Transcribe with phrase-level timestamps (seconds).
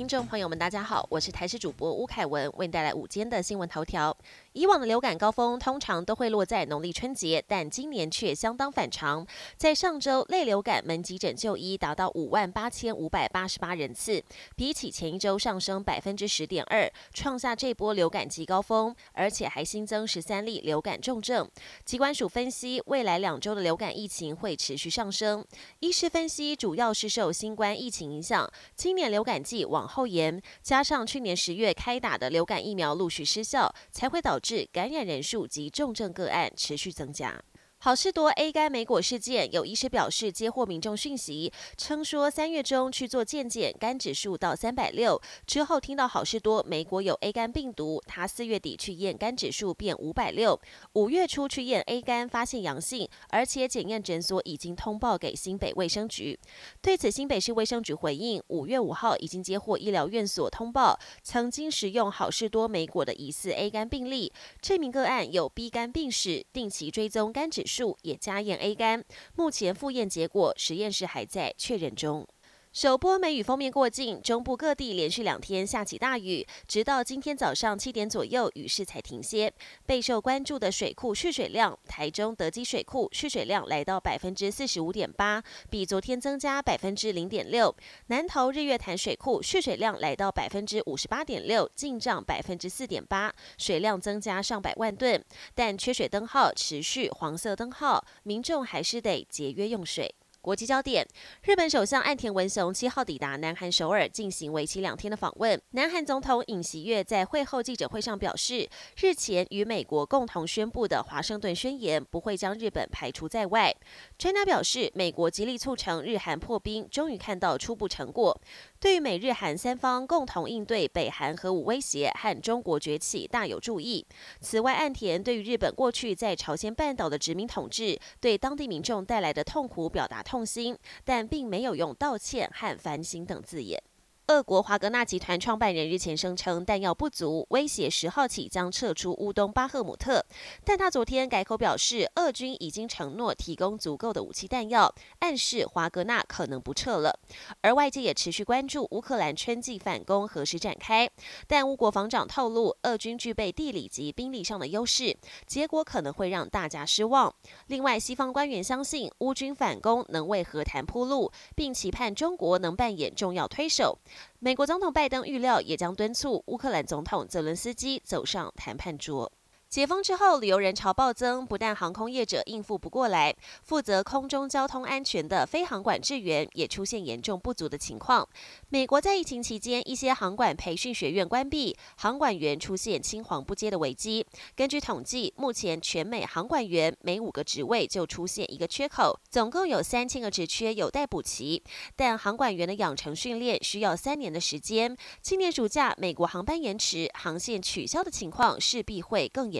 [0.00, 4.16] 听众朋友们，大家好，我是台视主播吴凯文，为您带来午间的新闻头条。
[4.54, 9.26] 以往的流感高峰通常都会落在农历春节，但今年却相当反常。
[9.58, 14.24] 在上周，类流感门急诊就医达到五万八千五百八十八人次，
[14.56, 21.46] 比起前一周上升百分之十点二，创下这波流感极高峰，而且还新增十三例流感重症。
[21.84, 25.44] 疾管署分析，未来两周的流感疫情会持续上升。
[25.80, 37.42] 医师分析，主要是受新冠疫情影响，今年流感季往后延，加上去年十月开打的流感疫苗陆续失效，才会导致感染人数及重症个案持续增加。
[37.82, 50.60] 好事多 A 肝莓果事件，有医师表示接获民众讯息，称说三月中去做健检，肝指数到三百六，之后听到好事多莓果有 A 肝病毒，他四月底去验肝指数变五百六，
[50.92, 56.38] 五月初去验 A 肝发现阳性，而且检验诊所已经通报给新北卫生局。
[56.82, 67.64] 对此，新北市卫生局回应，五月五号已经接获医疗院所通报，曾经食用好事多莓果的疑似 A 肝病例，这名个案有 B 肝病史，定期追踪肝指。
[67.70, 69.04] 数也加验 A 肝，
[69.36, 72.26] 目前复验结果实验室还在确认中。
[72.72, 79.52] 首波梅雨封面过境，中部各地连续两天下起大雨，直到今天早上七点左右，雨势才停歇。
[79.86, 87.74] 备受关注的水库蓄水量，台中德基水库蓄水量来到百分之四十五点八，比昨天增加百分之零点六。
[88.06, 95.20] 南投日月潭水库蓄水量来到百分之五十八点六，进账百分之四点八，水量增加上百万吨，
[95.56, 100.14] 但缺水灯号持续黄色灯号，民众还是得节约用水。
[100.42, 101.06] 国际焦点：
[101.42, 105.60] 日本首相岸田文雄七号抵达南韩首尔，进行为期两天的访问。
[105.72, 108.66] 南韩总统尹锡悦在会后记者会上表示，
[108.96, 113.70] 日前与美国共同宣布的华盛顿宣言不会将日本排除在外。
[114.16, 118.40] 专家表示，美国极力促成日韩破冰，终于看到初步成果。
[118.80, 124.06] 对于美日韩三方共同应对北韩核武威胁和中国崛起大有注意。
[124.40, 133.82] 此外，岸田对于日本过去在朝鲜半岛的殖民统治对当地民众带来的痛苦表达痛心，但并没有用道歉和反省等字眼。
[134.30, 140.24] 俄国华格纳集团创办人日前声称弹药不足，威胁十号起将撤出乌东巴赫姆特。
[140.64, 147.18] 但他昨天改口表示，俄军已经承诺提供足够的武器弹药，暗示华格纳可能不撤了。
[147.62, 151.10] 而外界也持续关注乌克兰春季反攻何时展开。
[151.48, 155.16] 但乌国防长透露，俄军具备地理及兵力上的优势，
[155.48, 157.34] 结果可能会让大家失望。
[157.66, 163.98] 另外，西方官员相信乌军反攻能为和谈铺路，并期盼中国能扮演重要推手。
[164.38, 169.32] 美国总统拜登预料也将敦促乌克兰总统泽伦斯基走上谈判桌。
[169.70, 173.32] 解封之后，旅游人潮暴增，不但航空业者应付不过来，
[173.62, 178.28] 负责空中交通安全的飞航管制员也出现严重不足的情况。
[178.70, 184.26] 美国在疫情期间，一些航管培训学院关闭，航管员出现青黄不接的危机。
[184.56, 191.62] 根据统计，目前全美航管员每五个职位就出现一个缺口，总共有三千个职缺有待补齐。
[191.94, 199.59] 但航管员的养成训练需要三年的时间，今年暑假美国航班延迟、航线取消的情况势必会更严。